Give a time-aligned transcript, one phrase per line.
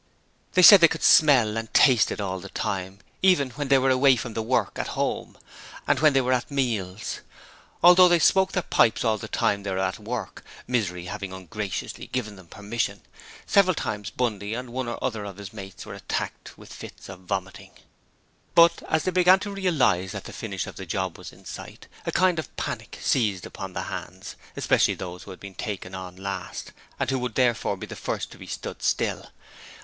[0.53, 3.91] They said they could smell and taste it all the time, even when they were
[3.91, 5.37] away from the work at home,
[5.85, 7.19] and when they were at meals.
[7.83, 12.07] Although they smoked their pipes all the time they were at work, Misery having ungraciously
[12.07, 13.03] given them permission,
[13.45, 17.19] several times Bundy and one or other of his mates were attacked with fits of
[17.19, 17.69] vomiting.
[18.55, 21.85] But, as they began to realize that the finish of the job was in sight,
[22.07, 26.15] a kind of panic seized upon the hands, especially those who had been taken on
[26.15, 29.29] last and who would therefore be the first to be 'stood still'.